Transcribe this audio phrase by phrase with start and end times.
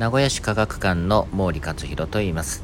[0.00, 2.62] 名古屋市科学館の毛利克弘と言います、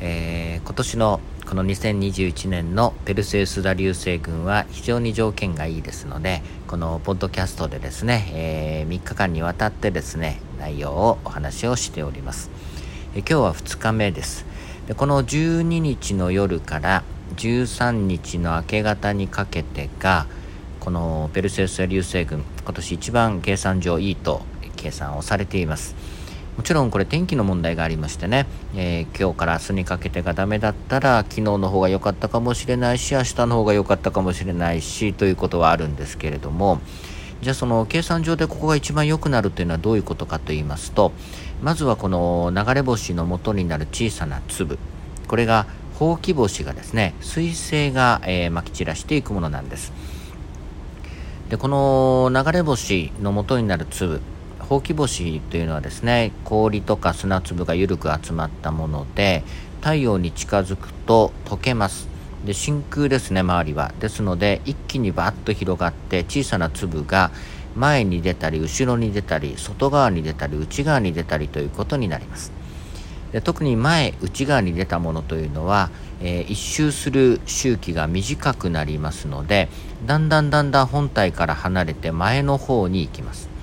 [0.00, 12.52] えー、今年のこの2021年のペルセウス座流星群は非常に条件がいいですのでこのポッドキャストでですね、えー、3日間にわたってですね内容をお話をしております、
[13.16, 14.46] えー、今日は2日目です。
[14.86, 17.02] でこの12日の夜から
[17.34, 20.28] 13日の明け方にかけてが
[20.78, 24.42] このペルセウス座流星群今年一番計算上いいと
[24.76, 26.15] 計算をされています。
[26.56, 36.80] もちろんこれ天気の問題がありましてね、えー、今日から明日にかけてがダメだったら昨日の方が良かったかもしれないし明日の方が良かったかもしれないしということはあるんですけれども
[37.42, 41.12] じゃあその計算上でここが一番良くなるというのはどういうことかと言いますと
[41.62, 44.78] まずはこの流れ星の元になる小さな粒
[45.28, 45.66] これが
[45.98, 49.92] ほうき星がですね彗星が、えー、まき散らしていくものなんです。
[51.48, 54.20] でこの流れ星の元になる粒
[54.68, 59.44] ほうき星というのはですね氷とか砂粒が緩く集まったもので
[59.80, 62.08] 太陽に近づくと溶けます。
[62.44, 63.92] で真空ですね周りは。
[64.00, 67.30] ですので一気にバッと広がって小さな粒が
[67.76, 72.50] 前に出たり後ろに出たり外側に出たり内側に出たりということになります。
[73.30, 79.68] で特に前内側に出たものというのは、えー、一周する周期が短くなりますので
[80.06, 83.55] だんだんだんだん本体から離れて前の方に行きます。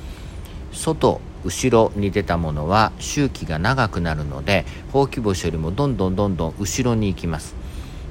[0.74, 7.56] 外後ろに出たものは周期が長くなるのでほうき星よりもどんどんどんどん後ろに行きます。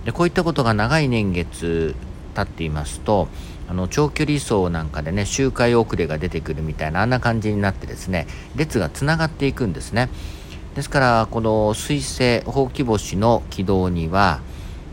[0.05, 1.95] でこういったことが長い年月
[2.35, 3.29] 経っていますと
[3.69, 10.09] あの長距離走なんかでね周回遅れが出てくるみたいなあんな感じになってですね列がつながっていくんですね。
[10.75, 14.41] ですからこの水星ほうき星の軌道には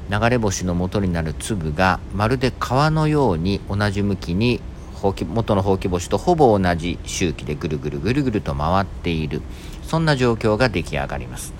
[0.10, 4.60] 流れ星の元になる粒がまるで川のように同じ向きに
[5.02, 9.42] ほうき元のほうき星とほぼ同じ周期でぐるぐるぐるぐると回っている。
[9.84, 11.54] そんな状況が出来上がります。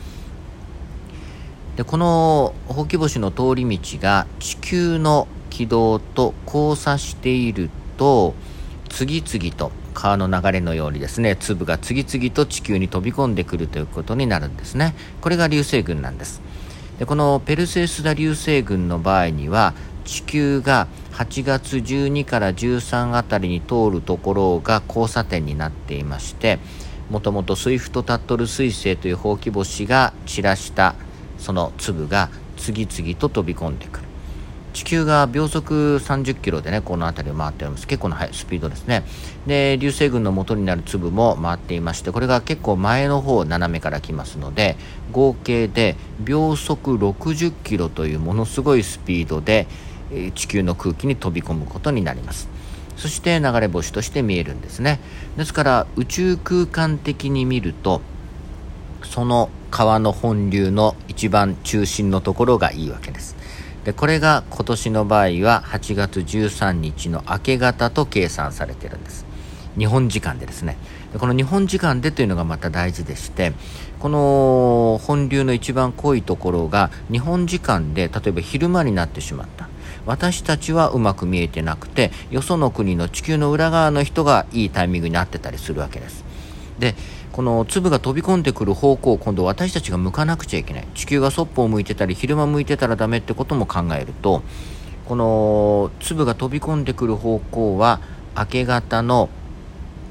[1.78, 8.34] でこのほうき星の通り道が地球の軌道と交差していると
[8.90, 14.94] 次々と川の流れのようにですね粒が次々と地球に飛び込んでくるということになるんですね。
[15.22, 16.42] これが流星群なんです。
[17.00, 20.88] でこのペルセウス座流星群の場合には地球が
[21.20, 26.60] 8月12から13あたりに通るところが交差点になっていまして
[27.10, 30.96] もともとスイフトタットル彗星というほうき星が散らした
[31.38, 34.06] その粒が次々と飛び込んでくる。
[34.72, 37.88] 地球が秒速30キロでねこの辺りを回っております。
[37.88, 39.04] 結構な速いスピードですね。
[39.48, 44.78] で流星群の元になる粒も回っていましてこれが結構前の方斜めから来ますので
[45.12, 49.68] 合計で秒速60キロというものすごいスピードで
[50.34, 52.48] 地球の空気に飛び込むことになります。
[52.98, 55.00] そして流れ星として見えるんですね。
[55.38, 58.02] ですから宇宙空間的に見ると
[59.04, 63.36] その川の本流の一番中心のところがいいわけです。
[63.86, 69.26] でこれが今年の場合は8月13日の明け方と計算されてるんです。
[69.78, 70.78] 日本時間でですね。
[71.14, 73.54] でこの日本時間でというのがまた大事でして
[74.00, 79.70] この本流の一番濃いところが日本時間で例えば昼間になってしまった。
[80.10, 86.26] 私たちはうまく見えてなくてよその国の地球の裏側の人がいいタイミングになってたりするわけです。
[86.80, 86.96] で
[87.32, 90.88] この粒が飛び込んでくる方向を今度私たちが向かなくちゃいけない。
[90.96, 94.42] 地球がそっぽを向いてたり昼間向いてたらダメってことも考えると
[95.06, 98.02] この粒が飛び込んでくる方向は
[98.36, 99.30] 明け方の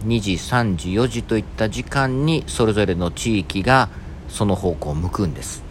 [0.04, 3.88] 2時3時4時といった時間にそれぞれの地域が
[4.28, 5.67] その方向を向くんです。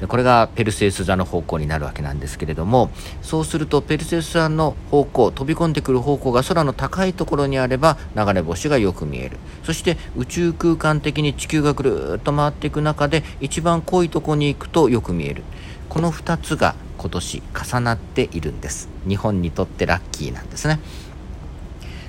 [0.00, 2.90] でこれがペルセウス座の方向になるわけなんですけれども
[3.22, 9.36] そうするとペルセウス座の方向飛び込んでくる方向が空の高いところにあれば流れ星がよく見える。
[9.62, 15.42] そして宇宙空間的に地球がぐるっと回っていく中で一番濃いところに行くとよく見える。
[15.88, 18.88] この2つが今年重なっているんです。
[19.06, 20.78] 日本にとってラッキーなんですね。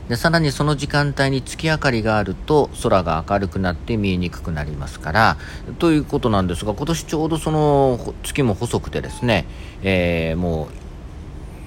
[0.10, 5.38] でさらにその時間帯に月明かりがあると空が明るくなって見えにくくなりますから
[5.80, 9.46] ということなんですが今年ちょうどその月も細くてですね、
[9.84, 10.70] えー、も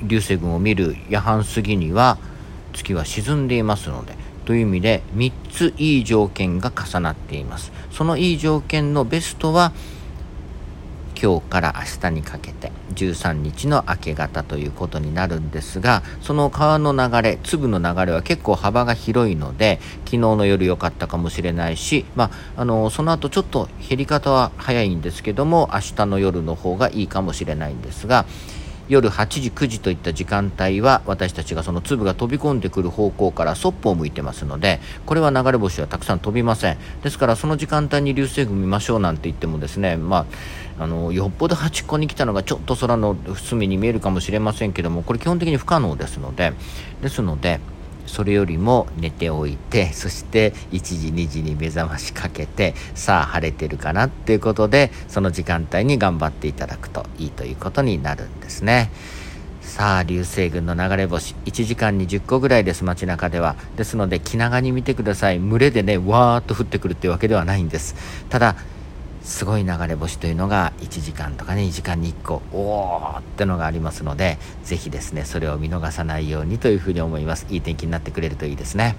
[0.03, 2.19] う流星群を見る夜半過ぎには
[2.75, 7.73] 月は沈んでいますのでという意味で3ついい条件が重なっています。
[7.91, 9.73] そのいい条件のベストは
[11.25, 22.25] 今日から明日にかけて13日の明け方ということになるんですがその川の流れ粒の流れは結構幅が広いので昨日の夜良かったかもしれないし、ま
[22.57, 28.27] あ、あのその後ちょっと減り方は早いんですけども明日の夜の方がいいかもしれないんですが
[28.89, 36.79] 夜8時9時といった時間帯は私たちがその粒が飛び込んでくる方向からそっぽを向いてますのでこれは流れ星はたくさん飛びません。
[37.03, 40.27] ですからその時間帯に流星群見ましょうなんて言ってもですねま
[40.79, 46.53] ああのよっぽど端っこに来たのがちょっと空の隅に見えるかもしれませんけどもこれ基本的に不可能ですので
[47.01, 47.61] ですので
[48.15, 58.93] それよりも寝ておいてそして1時2時に目覚ましかけてさあ晴れてるかなっていうことでその時間帯に頑張っていただくといいということになるんですね。
[59.63, 63.57] さあ流星群の流れ星1時間に10個ぐらいです街中では。
[63.77, 65.41] ですので気長に見てください。
[65.41, 67.97] 群れでねわーっと降ってくるっていうわけではないんです。
[68.29, 68.55] ただ
[69.25, 77.47] すごい流れ星というのが1時間とかね2時間に1個おーってのがありますのでぜひですねそれを見逃さないようにというふうに思います。
[77.49, 78.97] いい天気になってくれるといいですね。